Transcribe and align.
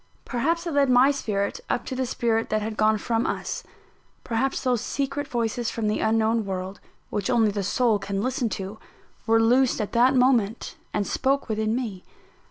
Perhaps 0.25 0.65
it 0.65 0.73
led 0.73 0.89
my 0.89 1.11
spirit 1.11 1.59
up 1.69 1.85
to 1.85 1.95
the 1.95 2.07
spirit 2.07 2.49
that 2.49 2.63
had 2.63 2.75
gone 2.75 2.97
from 2.97 3.27
us 3.27 3.61
perhaps 4.23 4.63
those 4.63 4.81
secret 4.81 5.27
voices 5.27 5.69
from 5.69 5.87
the 5.87 5.99
unknown 5.99 6.43
world, 6.43 6.79
which 7.11 7.29
only 7.29 7.51
the 7.51 7.61
soul 7.61 7.99
can 7.99 8.19
listen 8.19 8.49
to, 8.49 8.79
were 9.27 9.39
loosed 9.39 9.79
at 9.79 9.91
that 9.91 10.15
moment, 10.15 10.75
and 10.91 11.05
spoke 11.05 11.47
within 11.47 11.75
me. 11.75 12.03